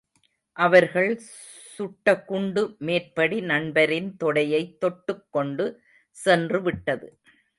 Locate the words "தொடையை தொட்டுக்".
4.23-5.27